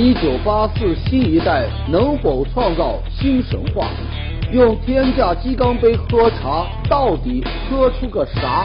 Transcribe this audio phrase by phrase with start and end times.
[0.00, 3.90] 一九八四新一代能否创造新神话？
[4.52, 8.64] 用天价鸡缸杯喝茶，到底喝出个啥？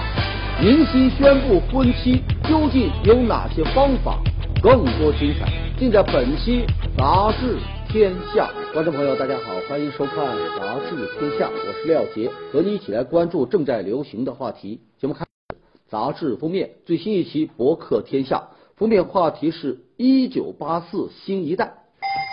[0.61, 4.19] 明星宣布婚期究竟有哪些方法？
[4.61, 7.57] 更多精彩尽在本期《杂志
[7.89, 8.51] 天下》。
[8.71, 10.23] 观众朋友，大家好，欢迎收看
[10.59, 14.81] 《杂志天下》，我是廖杰，和你一起来关注正在流行的话题。
[14.99, 15.57] 节目开始，
[15.89, 18.37] 杂志封面最新一期《博客天下》。
[18.75, 21.79] 封面话题是一九八四新一代。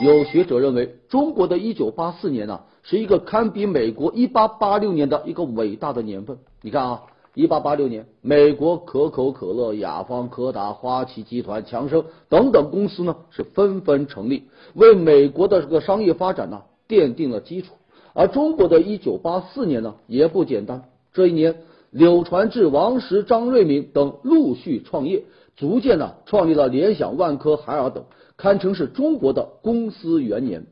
[0.02, 6.38] 有学者认为，中国的一九八四年呢，是一个堪比美国一八八六年的一个伟大的年份。
[6.62, 7.02] 你看啊，
[7.34, 17.74] 一八八六年，美国可口可乐、雅芳、柯达、花旗集团、强生等等公司呢是纷纷成立，为美国的这个商业发展呢奠定了基础。
[18.12, 21.56] 而中国的一九八四年呢也不简单，这一年，
[21.90, 25.24] 柳传志、王石、张瑞敏等陆续创业。
[25.56, 28.04] 逐渐呢，创立了联想、万科、海尔等，
[28.37, 30.66] 堪称是中国的公司元年。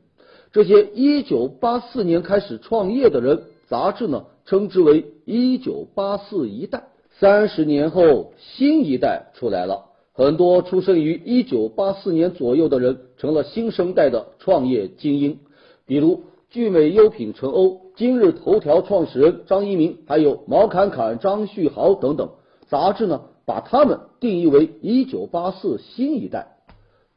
[0.51, 6.87] 这些一九八四年开始创业的人，杂志呢称之为一九八四一代。
[7.19, 15.37] 三十年后，新一代出来了，很多出生于一九八四年左右的人成了新生代的创业精英，
[15.85, 22.29] 比如聚美优品陈欧、今日头条创始人张一鸣，还有毛侃侃、张旭豪等等。
[22.69, 23.21] 杂志呢？
[23.49, 26.57] 把他们定义为一九八四新一代。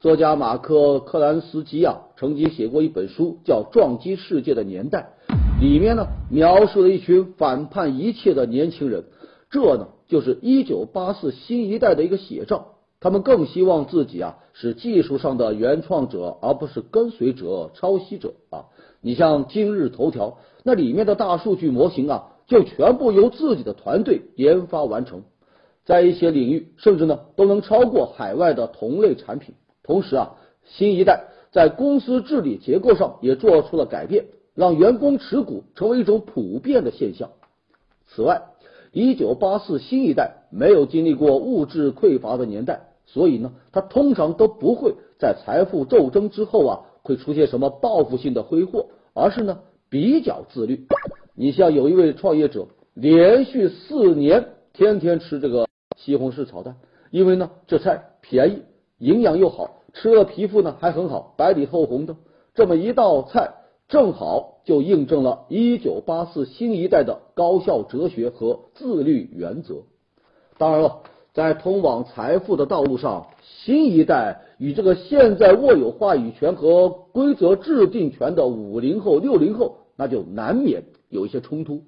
[0.00, 5.10] 作家马克克兰斯基啊，曾经写过一本书，叫《撞击世界的年代》，
[5.60, 9.04] 里面呢描述了一群反叛一切的年轻人。
[9.50, 12.68] 这呢就是一九八四新一代的一个写照。
[12.98, 18.64] 他们更希望自己啊是技术上的原创者，而不是跟随者、抄袭者啊。
[19.02, 25.24] 你像今日头条，那里面的大数据模型啊，就全部由自己的团队研发完成。
[25.84, 29.54] 在一些领域，甚至呢都能超过海外的同类产品。
[29.82, 37.30] 同时啊，新一代在公司治理结构上也做出了改变，让员工持股成为一种普遍的现象。
[38.06, 38.42] 此外，
[38.92, 50.86] 一九八四新一代没有经历过物质匮乏的年代，所以呢，他通常都不会在财富斗争之后啊会出现什么报复性的挥霍，而是呢比较自律。
[51.34, 55.66] 你像有一位创业者，连续四年天天吃这个。
[56.04, 56.76] 西红柿炒蛋，
[57.12, 58.62] 因为呢这菜便宜，
[58.98, 62.16] 营养又好，吃了皮肤呢还很好，白里透红的。
[62.54, 63.52] 这么一道菜，
[63.88, 69.82] 正好就印证了一九八四新一代的高效哲学和自律原则。
[70.58, 71.02] 当然了，
[71.32, 81.82] 在通往财富的道路上，新一代与这个现在握有话语权和规则制定权的五零后、六零后，那就难免有一些冲突。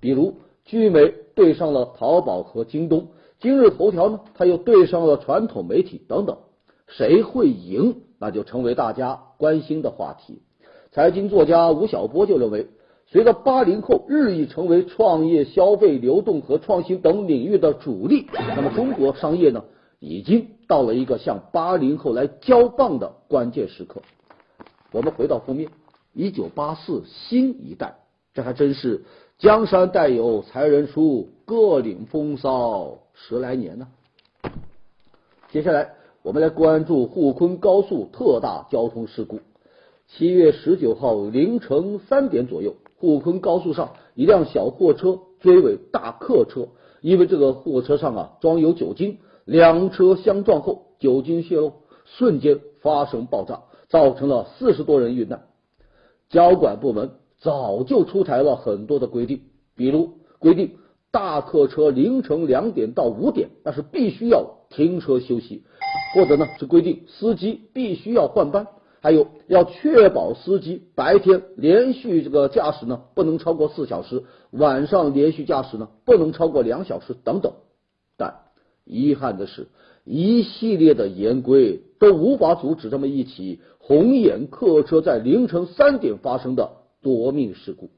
[0.00, 0.34] 比如
[0.64, 3.06] 聚美对上了淘宝和京东。
[3.42, 6.38] 今日头条呢，它又对上了传统媒体等等，
[6.86, 10.42] 谁会赢，那就成为大家关心的话题。
[10.92, 12.68] 财经作家吴晓波就认为，
[13.08, 19.64] 随着八零后日益成为创业、消费、流动和创新等领域的主力，那么中国商业呢，
[19.98, 24.02] 已经到了一个向八零后来交棒的关键时刻。
[24.92, 25.68] 我们回到封面，
[26.12, 27.96] 一九八四新一代，
[28.34, 29.02] 这还真是
[29.38, 32.98] 江山代有才人出，各领风骚。
[33.28, 33.86] 十来年呢。
[35.52, 39.38] 接下来，我们来关注沪昆高速特大交通事故。
[40.08, 46.66] 七月十九号凌晨三点左右，沪昆高速上一辆小货车追尾大客车，
[47.00, 55.44] 因为这个货车上啊装有酒精，两车相撞后酒精泄漏，瞬间发生爆炸，造成了四十多人遇难。
[56.28, 59.42] 交管部门早就出台了很多的规定，
[59.76, 60.72] 比如规定。
[61.12, 65.62] 大客车凌晨两点到五点，那是必须要停车休息，
[66.14, 68.66] 或者呢是规定司机必须要换班，
[69.02, 77.52] 还有要确保司机白天连续这个驾驶呢不能超过四小时，晚上连续驾驶呢不能超过两小时等等。
[78.16, 78.36] 但
[78.86, 79.68] 遗憾的是，
[80.04, 86.70] 一系列的严规都无法阻止这么一起红眼客车在凌晨三点发生的
[87.02, 87.90] 夺命事故。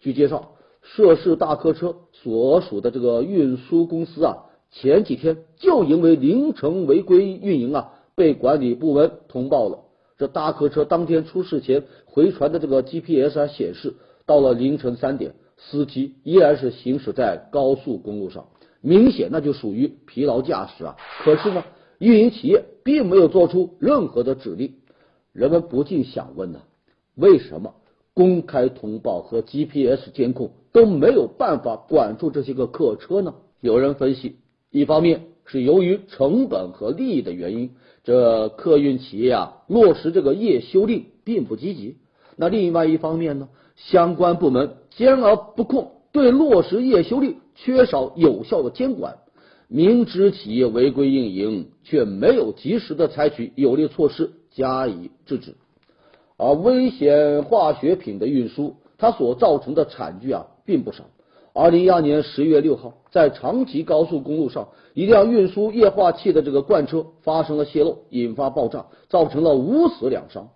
[0.00, 0.52] 据介绍。
[0.82, 9.80] 涉事大客车所属的这个运输公司啊，前几天就因为凌晨违规运营啊，被管理部门通报了。
[10.18, 13.94] 这大客车当天出事前回传的这个 GPS 还显示，
[14.26, 18.48] 到了凌晨三点，司机依然是行驶在高速公路上，
[18.80, 20.96] 明显那就属于疲劳驾驶啊。
[21.24, 21.64] 可是呢，
[21.98, 24.74] 运营企业并没有做出任何的指令，
[25.32, 26.60] 人们不禁想问呢，
[27.14, 27.74] 为什么
[28.12, 30.52] 公开通报和 GPS 监控？
[30.72, 33.34] 都没有办法管住这些个客车呢？
[33.60, 34.36] 有人分析，
[34.70, 37.70] 一方面是由于成本和利益的原因，
[38.04, 41.96] 这客运企业啊落实这个夜修令并不积极。
[42.36, 49.18] 那另外一方面呢，相关部门兼而不控，对落实夜修令缺少有效的监管，
[49.68, 55.54] 明知企业违规运营，却没有及时的采取有力措施加以制止。
[56.38, 61.04] 而危险化学品的运输，它所造成的惨剧啊并不少。
[61.52, 70.48] 二零一二年十月六号，在长崎高速公路上，一辆运输液化气的这个罐车发生了泄漏，引发爆炸，造成了五死两伤。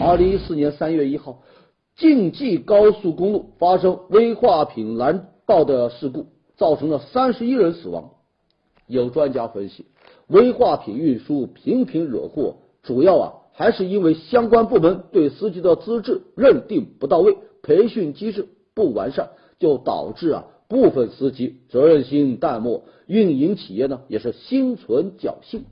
[0.00, 1.42] 二零一四年三月一号，
[1.96, 6.26] 晋冀高速公路发生危化品拦道的事故，
[6.56, 8.10] 造成了三十一人死亡。
[8.86, 9.86] 有专家分析，
[10.26, 13.32] 危化品运输频频惹祸，主要啊。
[13.52, 19.28] 还是因为相关部门对司机的资质认定不到位，培训机制不完善，
[19.60, 25.66] 就导致啊部分司机责任心淡漠，运营企业呢也是心存侥幸。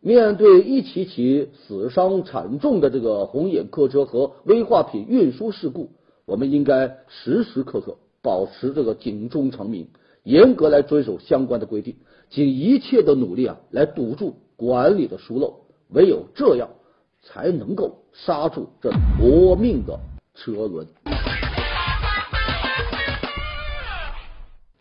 [0.00, 5.90] 面对一起起死伤惨重的这个红眼客车和危化品运输事故，
[6.24, 9.88] 我们应该时时刻刻保持这个警钟长鸣，
[10.22, 11.96] 严格来遵守相关的规定，
[12.30, 16.70] 尽一切的努力啊来堵住管理的疏漏，唯有这样。
[17.26, 19.98] 才能够刹住这夺命的
[20.34, 20.86] 车轮。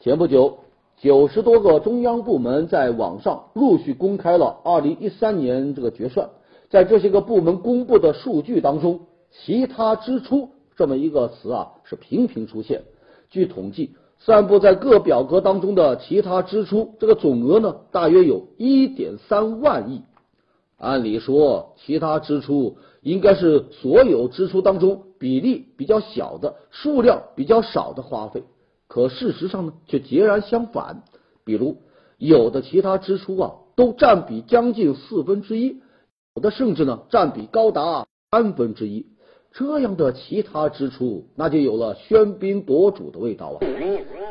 [0.03, 0.57] 前不久，
[0.97, 6.29] 九十多个中央部门在网上陆续公开了二零一三年这个决算，
[6.69, 8.99] 在这些个部门公布的数据当中，
[9.31, 12.83] 其他支出这么一个词啊是频频出现。
[13.29, 20.01] 据统计，散布在各表格当中的其他支出，这个总额呢大约有一点三万亿。
[20.77, 28.43] 按理说，其他支出应该是所有支出当中比例比较小的、数量比较少的花费，
[28.93, 31.01] 可事实上呢，却截然相反。
[31.43, 31.77] 比如，
[32.19, 35.81] 有的其他支出啊，都占比将近四分之一，
[36.35, 39.07] 有的甚至呢，占比高达三分之一。
[39.51, 43.65] 这样的其他支出，那就有了喧宾夺主的味道啊！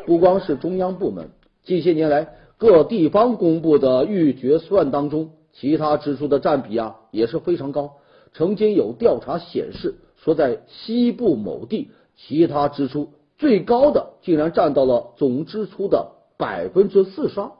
[0.06, 1.30] 不光是中央部门，
[1.64, 5.30] 近些年来各地方公布的预决算当中。
[5.52, 7.94] 其他支出的占比啊也是非常高。
[8.32, 13.10] 曾经有调查显示，说在西部某地，其他支出
[13.42, 17.50] 最高的竟然占到了总支出的百分之四十二。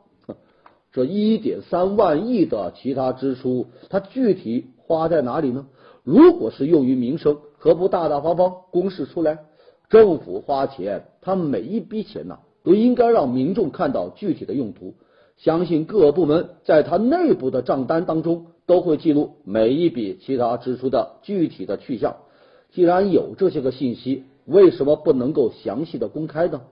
[0.93, 5.67] 这一点三万亿的其他支出，它具体花在哪里呢？
[6.05, 9.40] 如果是用于民生，何不大大方方公示出来？
[9.90, 14.94] 政府花钱，它每一笔钱呐，都应该让民众看到具体的用途。
[15.37, 22.19] 相信各部门在他内部的账单当中都会记录每一笔其他支出的具体的去向。
[22.70, 26.62] 既然有这些个信息，为什么不能够详细的公开呢？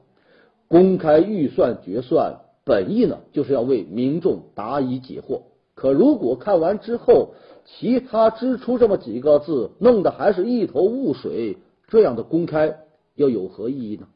[0.68, 5.42] 公开预算决算本意呢，就是要为民众答疑解惑。
[5.74, 7.34] 可如果看完之后，
[7.64, 11.58] 其他支出这么几个字弄得还是一头雾水，
[11.88, 12.76] 这样的公开
[13.14, 14.06] 又有何意义呢？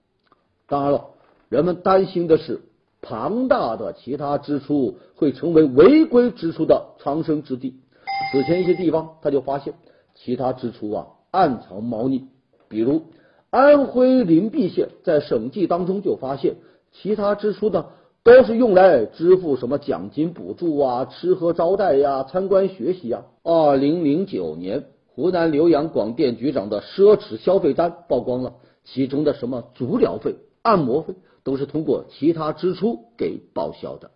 [0.67, 1.07] 当然了，
[1.49, 2.61] 人们担心的是。
[3.07, 7.75] 庞大的其他支出会成为违规支出的藏身之地。
[8.33, 9.75] 此前一些地方他就发现
[10.15, 12.29] 其他支出啊暗藏猫腻，
[12.67, 13.03] 比如
[13.55, 16.57] 安徽灵璧县在审计当中就发现
[16.91, 17.87] 其他支出呢
[18.25, 23.23] 都是用来支付什么奖金补助啊、吃喝招待呀、参观学习呀。
[23.45, 31.15] 二零零九年，湖南浏阳广电局长的奢侈消费单曝光了，其中的什么足疗费、按摩费。
[31.45, 34.11] 都是通过其他支出给报销的。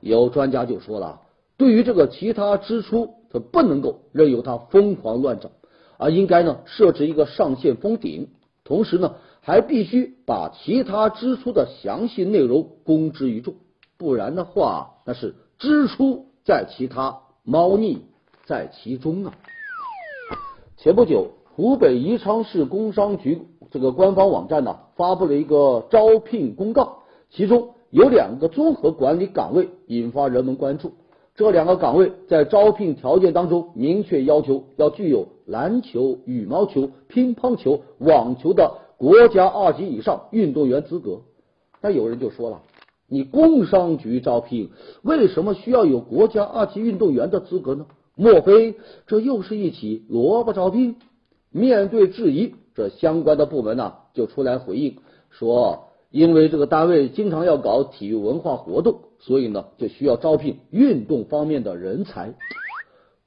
[0.00, 1.20] 有专家就说了，
[1.56, 5.52] 对于这个其他支出，它不能够任由它疯狂乱涨，
[5.96, 8.28] 而应该呢设置一个上限封顶，
[8.68, 13.54] 同时呢还必须把其他支出的详细内容公之于众，
[13.96, 18.02] 不然的话那是支出在其他，猫腻
[18.44, 19.34] 在其中啊。
[20.76, 23.42] 前不久，湖北宜昌市工商局。
[23.70, 26.98] 这个官方网站呢发布了一个招聘公告，
[27.30, 30.92] 其中有两个综合管理岗位引发人们关注。
[31.34, 41.22] 这两个岗位在招聘条件当中明确要求要具有篮球、羽毛球、乒乓球、网球的国家二级以上运动员资格。
[41.80, 42.60] 那有人就说了，
[43.08, 44.70] 你工商局招聘
[45.02, 47.86] 为什么需要有国家二级运动员的资格呢？
[48.14, 48.76] 莫非
[49.06, 50.96] 这又是一起萝卜招聘？
[51.50, 52.54] 面对质疑。
[52.74, 54.98] 这相关的部门呢，就出来回应
[55.30, 62.34] 说，因为这个单位经常要搞体育文化活动，所以呢，就需要招聘运动方面的人才。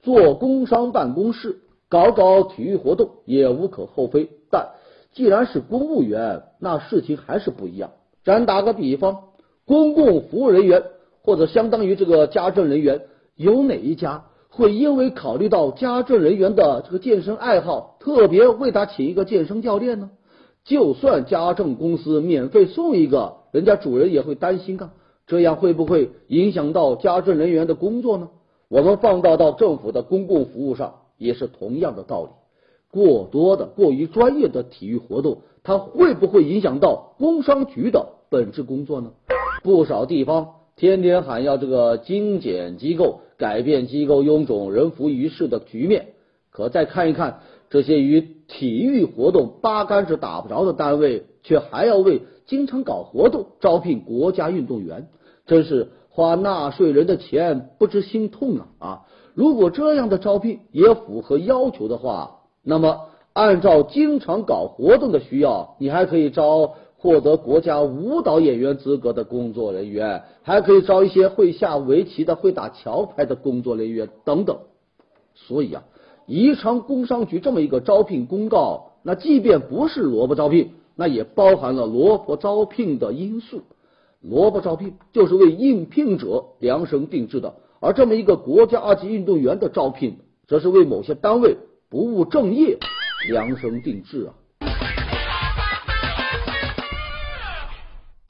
[0.02, 1.60] 做工商办公室
[1.92, 4.70] 搞搞体育活动也无可厚非，但
[5.12, 7.92] 既然是公务员，那事情还是不一样。
[8.24, 9.24] 咱打个比方，
[9.66, 10.84] 公共服务人员
[11.22, 13.02] 或者相当于这个家政人员，
[13.36, 20.12] 有哪一家会因为考虑到家政人员的这个健身爱好，特别为他请一个健身教练呢？
[20.64, 24.94] 就算家政公司免费送一个，人家主人也会担心啊，
[25.28, 28.30] 这样会不会影响到家政人员的工作呢？
[28.70, 32.30] 我们放大到政府的公共服务上，也是同样的道理。
[32.90, 39.12] 过多的、过于专业的体育活动，它会不会影响到工商局的本质工作呢？
[39.64, 46.08] 不少地方天天喊要这个精简机构，改变机构臃肿人浮于事的局面，
[46.50, 47.40] 可再看一看。
[47.70, 55.08] 这些与体育活动八竿子打不着的单位，却还要为经常搞活动招聘国家运动员，
[55.46, 58.68] 真是花纳税人的钱不知心痛啊！
[58.80, 59.02] 啊，
[59.34, 74.58] 如果这样的招聘也符合要求的话，那么按照经常搞活动的需要，你还可以招获得国家舞蹈演员资格的工作人员，还可以招一些会下围棋的、会打桥牌的工作人员等等。
[75.36, 75.84] 所以啊。
[76.28, 83.64] 宜昌工商局这么一个招聘公告，那即便不是萝卜招聘，那也包含了萝卜招聘的因素。
[84.22, 91.58] 萝卜招聘就是为应聘者量身定制的，而这么一个国家二级运动员的招聘，则是为某些单位
[91.90, 92.78] 不务正业
[93.28, 94.30] 量身定制啊。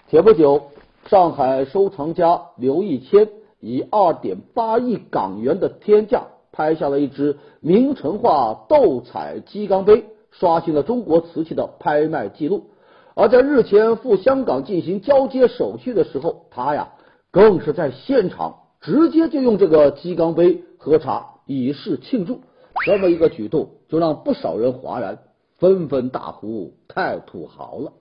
[0.10, 0.72] 前不久，
[1.08, 3.28] 上海收藏家刘义谦
[3.60, 6.24] 以二点八亿港元的天价。
[6.54, 12.72] 拍下了一只明成化斗彩鸡缸杯，刷新了中国瓷器的拍卖记录。
[13.16, 16.90] 而在日前赴香港进行交接手续的时候，他呀
[17.32, 22.42] 更是在现场直接就用这个鸡缸杯喝茶以示庆祝。
[22.86, 25.20] 这么一个举动，就让不少人哗然，
[25.58, 27.94] 纷纷大呼太土豪了。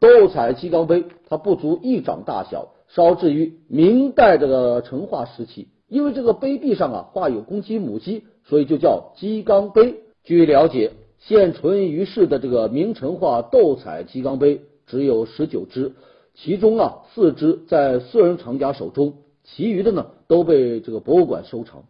[0.00, 5.68] 斗彩鸡缸杯，它不足一掌大小，烧制于明代这个成化时期。
[5.88, 10.00] 因为这个杯壁上啊画有公鸡母鸡，所以就叫鸡缸杯。
[10.24, 15.92] 据了解，现存于世的这个明成化斗彩鸡缸杯只有十九只，
[16.34, 19.14] 其中啊四只在私人藏家手中，
[19.46, 21.84] 其余的呢都被这个博物馆收藏。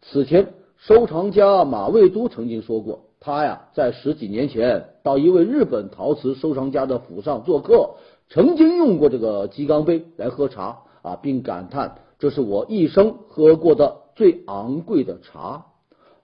[0.00, 7.90] 此前，收藏家马未都曾经说过，他呀在十几年前到一位日本陶瓷收藏家的府上做客，
[8.28, 11.98] 曾经用过这个鸡缸杯来喝茶啊，并感叹。
[12.18, 15.66] 这是我一生喝过的最昂贵的茶，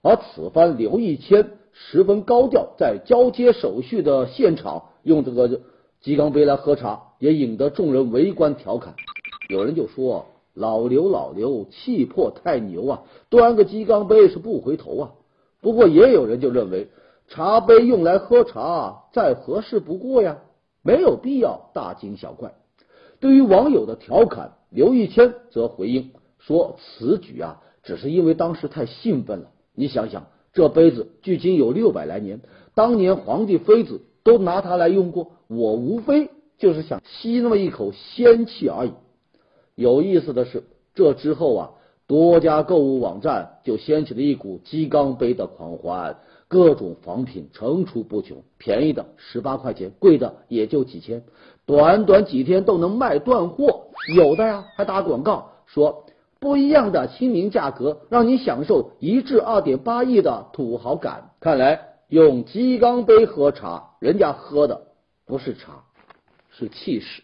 [0.01, 5.61] 而此番刘义谦十分高调，在交接手续的现场用这个
[6.01, 8.95] 鸡缸杯来喝茶，也引得众人围观调侃。
[9.49, 10.27] 有人就说
[10.59, 13.03] ：“老刘，老刘，气魄太牛啊！
[13.31, 15.13] 端个鸡缸杯是不回头啊。”
[15.63, 16.89] 不过也有人就认为，
[17.29, 20.39] 茶杯用来喝茶再合适不过呀，
[20.83, 22.55] 没有必要大惊小怪。
[23.21, 24.53] 对于网友的调侃。
[24.71, 29.49] 刘玉谦则回应说：“此举啊，只是因为当时太兴奋了。
[29.75, 32.43] 你想想，这杯子距今有六百来年，
[32.75, 38.93] 当年皇帝妃子都拿它来用过，我无非就是想吸那么一口仙气而已。”
[39.79, 41.71] 有意思的是，这之后啊，
[42.09, 46.17] 多家购物网站就掀起了一股鸡缸杯的狂欢，
[46.49, 51.23] 各种仿品层出不穷，便宜的十八块钱，贵的也就几千。
[51.65, 56.07] 短短几天都能卖断货，有的呀还打广告说
[56.41, 61.31] 不一样的亲民价格，让你享受一至二点八亿的土豪感。
[61.39, 64.83] 看来用鸡缸杯喝茶，人家喝的
[65.25, 65.85] 不是茶，
[66.51, 67.23] 是气势。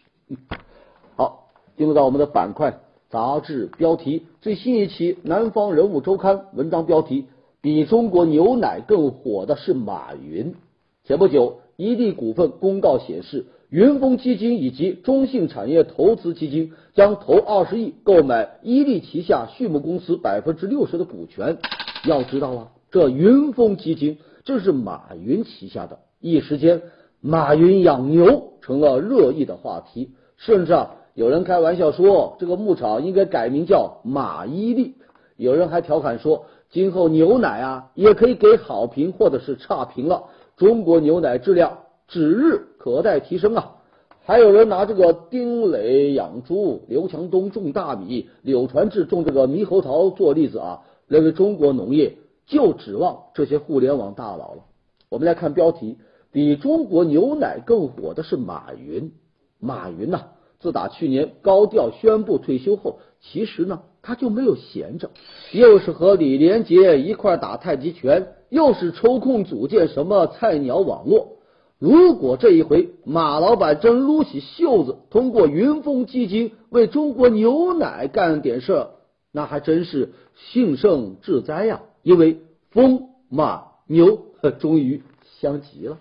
[1.77, 2.79] 进入到我们的板块
[3.09, 7.25] 杂志标题，最新一期《南方人物周刊》文章标题：
[7.61, 10.55] 比中国牛奶更火的是马云。
[11.03, 13.45] 前不久，伊利股份公告显示。
[13.71, 21.57] 云峰基金以及中信产业投资基金将投二十亿购买伊利旗下畜牧公司百分之六十的股权。
[22.05, 25.99] 要知道啊，这云峰基金正是马云旗下的。
[26.21, 26.83] 一时间，
[27.19, 34.93] 马云养牛成了热议的话题，甚至啊，有人开玩笑说，这个牧场应该改名叫马伊利。
[35.37, 40.25] 有人还调侃说，今后牛奶啊也可以给好评或者是差评了。
[40.55, 41.79] 中国牛奶质量。
[42.07, 43.77] 指日可待提升啊！
[44.25, 54.65] 还有人拿这个丁磊养猪、刘强东种大米、柳传志种这个猕猴桃做例子啊，认为中国农业就指望这些互联网大佬了。
[55.09, 55.97] 我们来看标题：
[56.31, 59.11] 比中国牛奶更火的是马云。
[59.59, 60.25] 马云呐，
[60.65, 65.11] 自打去年高调宣布退休后，其实呢他就没有闲着，
[65.51, 71.33] 又是和李连杰一块打太极拳，又是抽空组建什么菜鸟网络。
[71.77, 78.89] 如果这一回马老板真撸起袖子，通过云峰基金为中国牛奶干点事儿，
[79.31, 81.83] 那还真是幸甚至哉呀！
[82.01, 82.39] 因为
[82.71, 84.19] 风马牛
[84.57, 85.03] 终于
[85.39, 85.99] 相齐了。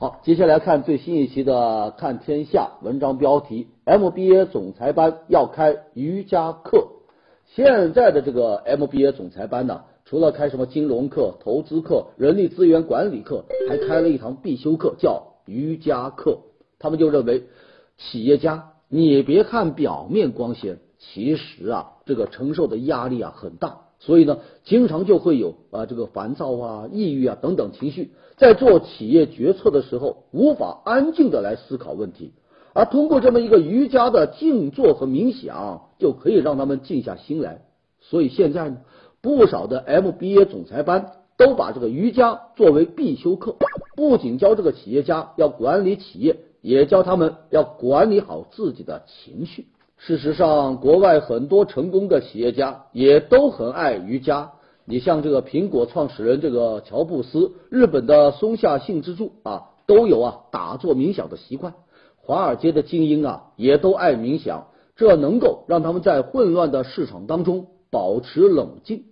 [0.00, 1.52] 好，接下来看最新一期的
[1.90, 6.88] 《看天下》文章标题：MBA 总裁班要开瑜伽课。
[7.54, 16.38] 现在的这个 MBA 总裁班呢，除了开什么金融课、投资课、人力资源管理课，还开了一堂必修课，叫瑜伽课。
[16.78, 17.44] 他们就认为，
[17.98, 32.32] 企业家你别看表面光鲜，其实啊，这个承受的压力啊很大，所以呢，经常就会有啊这个烦躁啊、抑郁啊等等情绪，在做企业决策的时候，无法安静的来思考问题。
[32.72, 37.62] 而通过这么一个瑜伽的静坐和冥想，就可以让他们静下心来。
[38.00, 38.78] 所以现在呢，
[39.20, 43.56] 不少的 MBA 总裁班都把这个瑜伽作为必修课，
[43.96, 49.66] 不仅教这个企业家要管理企业，也教他们要管理好自己的情绪。
[50.02, 54.52] 事实上，国外很多成功的企业家也都很爱瑜伽。
[54.86, 61.74] 你像这个苹果创始人这个乔布斯，日本的松下幸之助啊，都有啊打坐冥想的习惯。
[62.16, 69.04] 华尔街的精英啊，也都爱冥想，这能够让他们在混乱的市场当中保持冷静。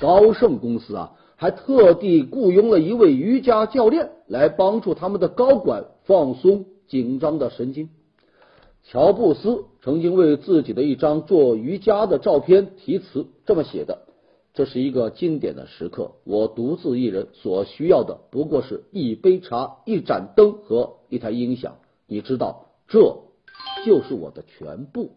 [0.00, 7.88] 高盛公司啊，还特地雇佣了一位瑜伽教练来帮助他们的高管放松紧张的神经。
[8.86, 14.02] 乔布斯曾经为自己的一张做瑜伽的照片题词，这么写的
[14.52, 21.76] ：“这是一个经典的时刻，我独自一人所需要的不过是一杯茶、一盏灯和一台音响。”
[22.06, 23.22] 你知道，这
[23.86, 25.12] 就是我的全部。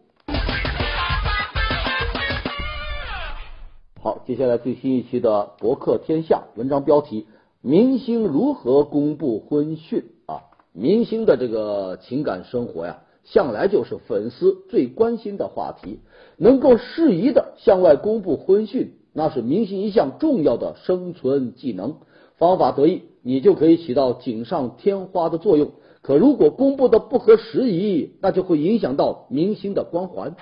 [4.00, 7.26] 好，接下来最新一期的博客天下文章标题：
[7.60, 10.40] 明星如何公布婚讯啊？
[10.72, 16.00] 明星的这个情感生活呀，向来就是粉丝最关心的话题。
[16.36, 21.96] 能够适宜的向外公布婚讯，那是明星一项重要的生存技能。
[22.36, 25.72] 方法得意，你就可以起到锦上添花的作用。
[26.00, 30.36] 可如果公布的不合时宜，那就会影响到明星的光环。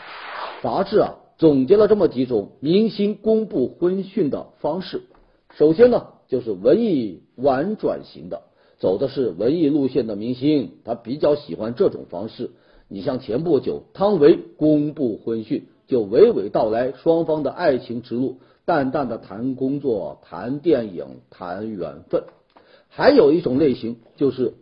[0.63, 5.03] 杂志啊总结了这么几种明星公布婚讯的方式。
[5.55, 8.43] 首先呢，就是文艺婉转型的，
[8.79, 12.51] 走的是文艺路线的明星，他比较喜欢这种方式。
[12.89, 22.25] 你像前不久汤唯公布婚讯，就娓娓道来双方的爱情之路，淡淡的谈工作、谈电影、谈缘分。
[22.89, 24.55] 还有一种类型就是。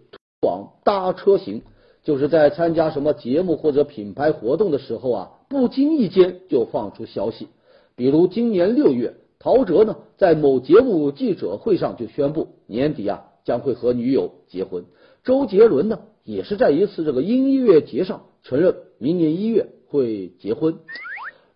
[0.44, 1.62] 往搭车型，
[2.02, 7.48] 就是在参加什么节目或者品牌活动的时候啊，不经意间就放出消息。
[7.96, 14.84] 比如今年六月，陶喆呢在某节目记者会上就宣布年底啊将会和女友结婚。
[15.22, 20.76] 周杰伦呢也是在一次这个音乐节上承认明年一月会结婚。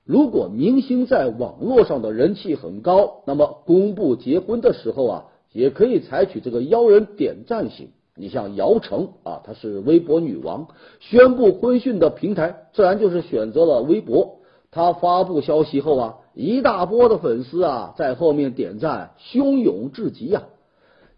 [0.04, 7.88] 如果明星在网络上的人气很高，那么公布结婚的时候啊，也可以采取这个邀人点赞型。
[8.14, 14.40] 你像姚晨啊，她是微博女王，宣布婚讯的平台自然就是选择了微博。
[14.70, 20.44] 她发布消息后啊，一大波的粉丝啊在后面点赞，汹涌至极呀。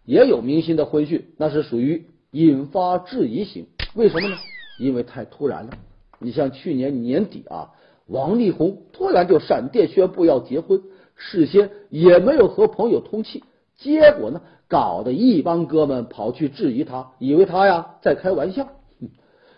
[0.05, 3.67] 也有明星的婚讯，那是属于引发质疑型。
[3.93, 4.35] 为什么呢？
[4.79, 5.71] 因为太突然了。
[6.19, 7.71] 你像去年年底啊，
[8.07, 10.81] 王力宏突然就闪电宣布要结婚，
[11.15, 13.43] 事先也没有和朋友通气，
[13.77, 14.41] 结果呢？
[14.67, 18.69] 搞得一帮哥们跑去质疑他，以为他呀在开玩笑。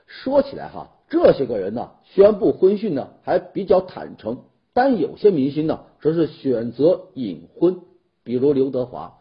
[0.07, 4.39] 说起来哈，这些个人呢宣布婚讯呢还比较坦诚，
[4.73, 7.81] 但有些明星呢则是选择隐婚，
[8.23, 9.19] 比如刘德华，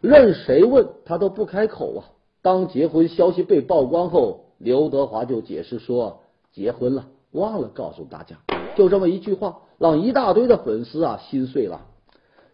[0.00, 2.00] 任谁问他都不开口啊。
[2.44, 6.20] 当结婚消息被曝光后，刘德华就解释说
[6.52, 8.36] 结婚了，忘了告诉大家。
[8.76, 11.86] 就这么一句话，让一大堆的粉丝啊心碎了。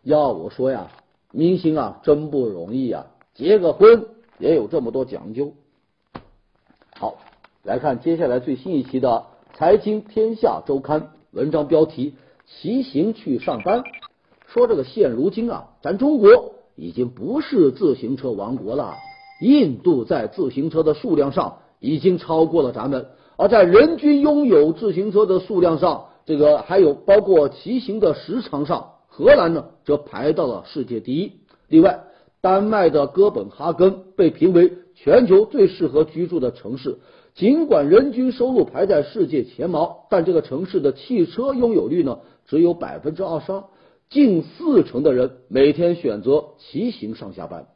[0.05, 0.93] 要我说呀。
[1.33, 3.07] 明星啊，真不容易啊！
[3.35, 4.07] 结个婚
[4.41, 5.55] 也有这么多讲究。
[6.97, 7.19] 好，
[7.63, 9.27] 来看接下来最新一期的
[9.57, 11.01] 《财经天下周刊》
[11.31, 12.15] 文章标题：
[12.49, 13.85] 骑行去上班。
[14.47, 18.97] 说这个现如今啊，咱中国已经不是自行车王国了。
[19.41, 28.93] 印度在自行车的数量上已经超过了咱们，而在人均拥有自行车的数量上，这个还有包括骑行的时长上。
[29.09, 31.33] 荷兰呢，则排到了世界第一。
[31.69, 32.05] 另外，
[32.41, 36.99] 丹麦的哥本哈根被评为全球最适合居住的城市。
[37.35, 43.65] 尽管人均收入排在世界前茅，但这个城市的汽车拥有率呢，只有百分之二十二。
[44.09, 47.67] 近四成的人每天选择骑行上下班。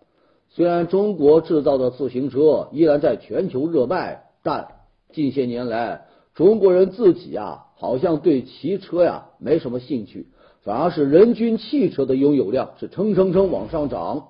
[0.55, 4.69] 虽然中国制造的自行车依然在全球热卖，但
[5.13, 10.29] 近些年来，中国人自己啊，好像对骑车呀没什么兴趣，
[10.63, 14.29] 反而是人均汽车的拥有量是蹭蹭蹭往上涨。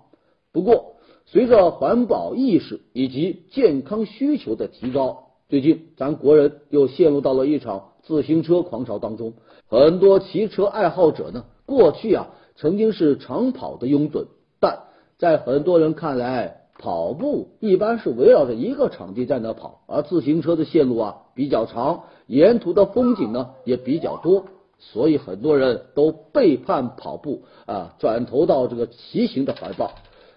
[0.51, 0.95] 不过，
[1.27, 9.35] 随着环保意识以及健康需求的提高，最近咱国人又陷入到了一场自行车狂潮当中。
[9.69, 14.25] 很多骑车爱好者呢，过去啊曾经是长跑的拥趸，
[14.59, 14.85] 但
[15.19, 24.47] 在很多人看来，跑步一般是围绕着一个场地在那跑，而自行车的线路啊比较长，沿途的风景呢也比较多，
[24.79, 29.93] 所以很多人都背叛跑步啊，转投到这个骑行的怀抱。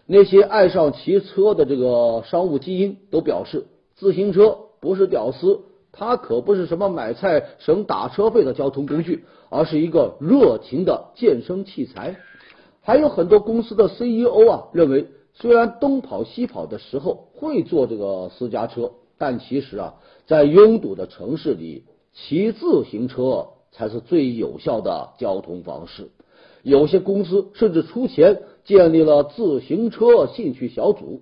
[0.05, 5.61] 那些爱上骑车的这个商务精英都表示，自行车不是屌丝，
[5.91, 12.15] 它可不是什么买菜省打车费的交通工具，而是一个热情的健身器材。
[12.87, 15.07] 还有很多公司的 CEO 啊认为。
[15.39, 19.93] 虽然东跑西跑的时候会坐这个私家车，但其实啊，
[20.25, 26.09] 在拥堵的城市里，骑自行车才是最有效的交通方式。
[26.63, 31.21] 有些公司甚至出钱建立了自行车兴趣小组，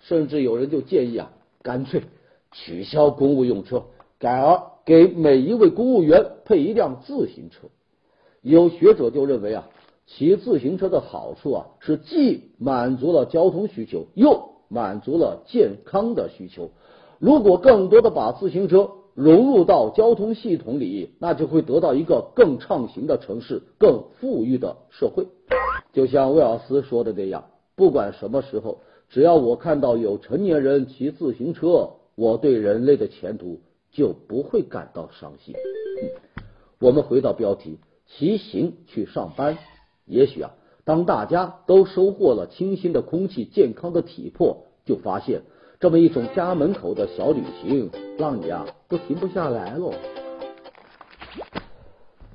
[0.00, 2.04] 甚至有人就建议啊，干脆
[2.52, 3.82] 取消公务用车，
[4.18, 7.68] 改而给每一位公务员配一辆自行车。
[8.40, 9.68] 有学者就认为啊。
[10.14, 16.70] 骑自行车的好处啊，是既满足了交通需求，又满足了健康的需求。
[17.18, 25.26] 如果更多的把自行车融入到交通系统里，那就会得到一个更畅行的城市，更富裕的社会。
[25.94, 35.54] 就像威尔斯说的那样，不管什么时候，只要我看到有成年人骑自行车，我对人类的前途就不会感到伤心。
[36.78, 39.56] 我们回到标题：骑行去上班。
[40.04, 40.50] 也许啊，
[40.84, 45.42] 当大家都收获了清新的空气、健康的体魄，就发现
[45.78, 49.92] 这么一种家门口的小旅行，让你啊都停不下来喽。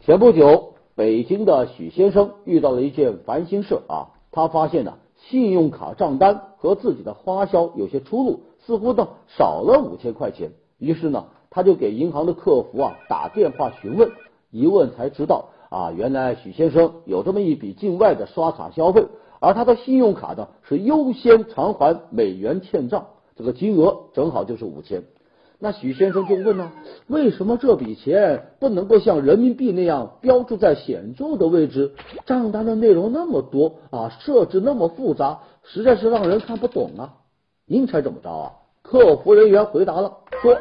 [0.02, 10.52] 前不久，北京的许先生遇到了一件烦心事啊，他发现呢，信用卡账单和自己的花销有些出入，似乎呢少了五千块钱。
[10.78, 14.10] 于是呢，他就给银行的客服啊打电话询问，
[14.52, 15.50] 一问才知道。
[15.70, 19.06] 啊，原来许先生有这么一笔境外的刷卡消费，
[19.42, 25.04] 而他的信用卡呢是优先偿还美元欠账，这个金额正好就是五千。
[25.60, 26.72] 那许先生就问呢，
[27.08, 31.94] 为什么这笔钱不能够像人民币那样标注在显著的位置？
[32.26, 37.16] 账单的内容那么多啊，设置那么复杂，实在是让人看不懂啊。
[37.66, 38.52] 您猜怎么着啊？
[38.84, 40.56] 客服人员回答了，说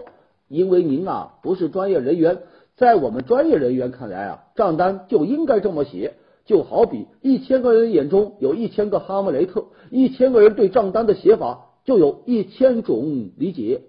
[0.49, 2.39] 因为您啊不是专业人员。
[2.77, 13.81] 在我们专业人员看来啊，账单就应该这么写，就好比一千个人眼中有一千个哈姆雷特，一千个人对账单的写法就有一千种理解。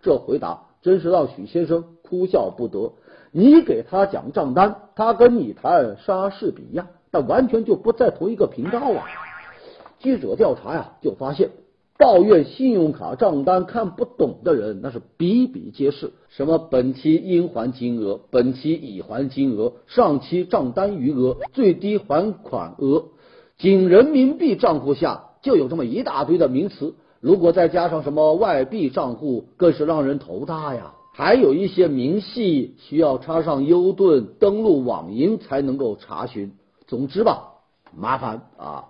[0.00, 2.94] 这回答真是让许先生哭笑不得。
[3.30, 9.04] 你给他讲账单，他跟你谈莎士比亚，但完全就不在同一个频道啊！
[9.98, 11.50] 记者调查呀，就发现。
[11.98, 16.12] 抱怨信用卡账单看不懂的人，那是比比皆是。
[16.28, 23.06] 什么本期应还金额、本期已还金额、上期账单余额、最低还款额，
[23.58, 26.94] 仅人民币账户下就有这么一大堆的名词。
[27.20, 30.94] 如果再加上什么外币账户，更是让人头大呀。
[31.14, 36.52] 还有一些明细需要插上优盾登录网银才能够查询。
[36.86, 37.54] 总之吧，
[37.92, 38.84] 麻烦啊。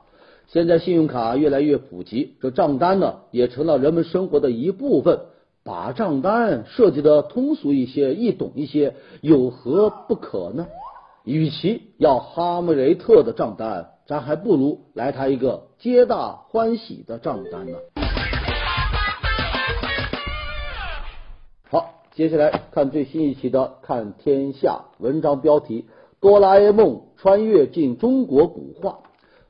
[0.49, 5.21] 现在信用卡越来越普及，这账单呢也成了人们生活的一部分。
[5.63, 10.67] 把账单设计的通俗一些、易懂一些，有何不可呢？
[11.25, 17.77] 与其要哈姆雷特的账单，咱还不如来他一个皆大欢喜的账单呢。
[21.71, 25.85] 好，接下来看最新一期的《看天下》文章标题：
[26.21, 29.01] 哆啦 A 梦穿越进中国古画。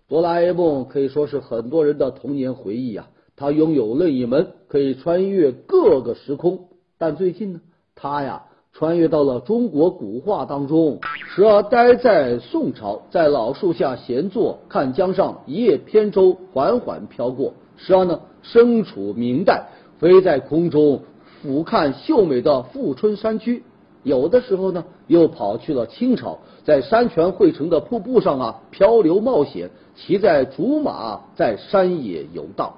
[0.09, 6.69] 哆啦 A 梦可以说是很多人的童年回忆呀，它拥有任意门，可以穿越各个时空。
[6.97, 7.61] 但最近呢，
[7.95, 19.67] 它呀穿越到了中国古画当中，时而待在宋朝，在老树下闲坐，看江上一叶扁舟缓缓飘过；时而呢身处明代，
[19.99, 21.03] 飞在空中
[21.43, 23.61] 俯瞰秀美的富春山区；
[24.03, 29.71] 有的时候呢，又跑去了清朝，在山泉汇成的瀑布上啊漂流冒险。
[29.97, 32.75] 骑在竹马在山野游荡，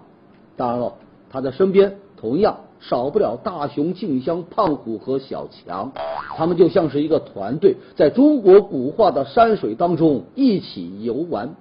[0.56, 0.94] 当然了，
[1.28, 5.92] 他的身边同样少不了大熊、静香、胖虎和小强，
[6.34, 11.54] 他们就像是一个团队，在中国古画的山水当中一起游玩。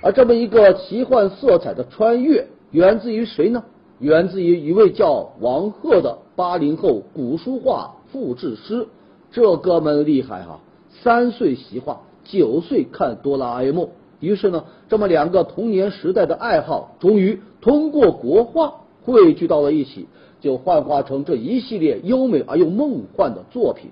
[0.00, 3.64] 而这么一个奇幻色彩的穿越，源自于谁呢？
[3.98, 8.86] 源自于一位叫王鹤的八零后古书画复制师。
[9.32, 10.60] 这哥们厉害哈，
[11.02, 13.88] 三岁习画，九岁看哆啦 A 梦。
[14.20, 20.06] 于是呢，这么两个童年时代的爱好，终于通过国画汇聚到了一起，
[20.40, 23.90] 就幻化成这一系列优美而又梦幻的作品。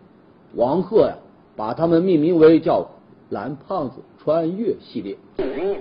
[0.55, 1.17] 王鹤呀，
[1.57, 2.87] 把他们命名为叫
[3.29, 5.19] “蓝胖子穿越系列”。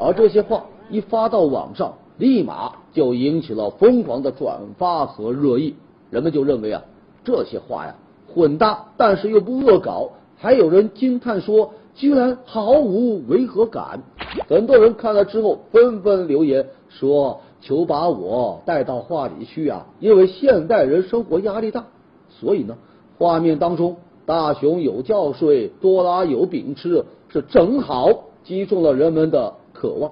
[0.01, 5.75] 而这些画一发到网上，立马就引起了疯狂的转发和热议。
[6.09, 6.81] 人们就认为啊，
[7.23, 7.95] 这些画呀
[8.33, 10.11] 混搭，但是又不恶搞。
[10.37, 11.73] 还有人惊叹说。
[11.93, 14.01] 居然毫无违和感，
[14.47, 21.85] 很多人看了之后纷纷留言说：“求把我带到画里去啊！”因为现代人生活压力大，
[22.29, 22.77] 所以呢，
[23.17, 28.07] 画面当中大雄有觉睡，多拉有饼吃，是正好
[28.45, 30.11] 击中了人们的渴望。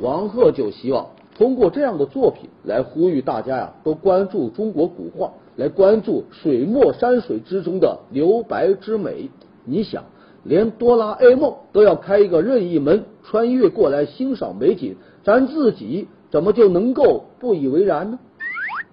[0.00, 1.06] 王鹤就希望
[1.38, 9.28] 通过这样的作品来呼吁大家呀，都关注中国古画，来关注水墨山水之中的留白之美。
[9.66, 10.04] 你想？
[10.42, 18.18] 连哆啦 A 梦都要开一个任意门穿越过来欣赏美景，咱自己怎么就能够不以为然呢？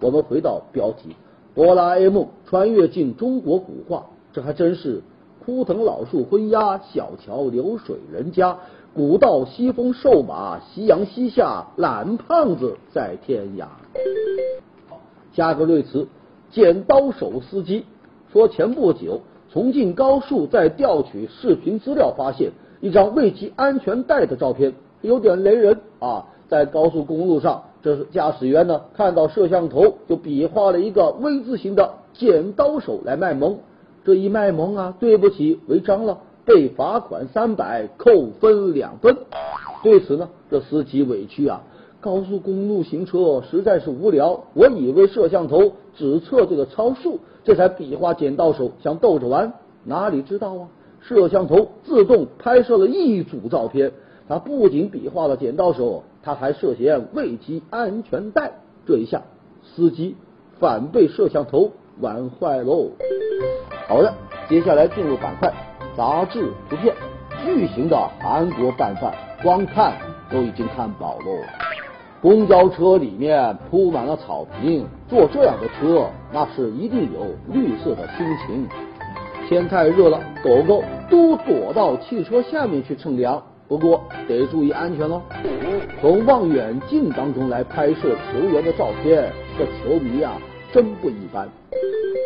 [0.01, 1.15] 我们回到标题：
[1.55, 5.01] 哆啦 A 梦穿越进中国古画，这还真是
[5.45, 8.57] 枯藤老树昏鸦，小桥流水人家，
[8.93, 13.67] 古道西风瘦马，夕阳西下，懒胖子在天涯。
[15.31, 16.05] 加个对词：
[16.57, 17.85] 剪刀手司机。
[18.33, 19.21] 说前不久。
[19.49, 26.25] 重庆高速在调取视频资料，发现一张未系安全带的照片，有点雷人啊！
[26.49, 33.59] 在高速公路上，这是驾驶员呢看到摄像头就比划了一个 V 字形的剪刀手来卖萌，
[34.03, 39.15] 这一卖萌啊，对不起，违章了，被罚款三百，扣分两分。
[39.81, 41.63] 对此呢，这司机委屈啊，
[42.07, 47.19] 高速公路行车实在是无聊，我以为摄像头只测这个超速。
[47.43, 49.51] 这才比划剪刀手想逗着玩，
[49.83, 50.69] 哪里知道啊？
[51.01, 53.91] 摄像头自动拍摄了一组照片，
[54.29, 58.53] 他不仅比划了剪刀手，他还涉嫌未系安全带。
[58.85, 59.23] 这一下，
[59.65, 60.15] 司机
[60.61, 62.87] 反被摄像头玩坏喽。
[63.89, 64.13] 好的，
[64.47, 65.53] 接下来进入板块，
[65.97, 66.95] 杂志图片，
[67.43, 69.91] 巨型的韩国拌饭，光看
[70.31, 71.66] 都已经看饱喽。
[72.19, 78.67] 公交车里面铺满了草坪，坐这样的车，那是一定有绿色的心情。
[79.47, 85.21] 天太热了，狗狗都躲到汽车下面去乘凉，不过得注意安全喽。
[86.01, 90.41] 从望远镜当中来拍摄球员的照片，这球迷啊
[90.73, 91.47] 真不一般。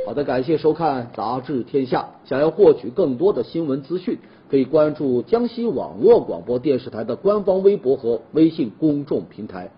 [0.08, 2.08] 好的，感谢收看杂志天下。
[2.23, 4.17] 想要获取更多的新闻资讯，
[4.49, 9.69] 可以关注江西网络广播电视台的官方微博和微信公众平台。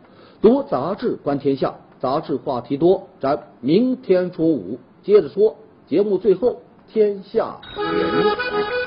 [0.44, 5.56] 读杂志观天下，杂志话题多，咱明天中午接着说。
[5.88, 8.83] 节目最后，天下人。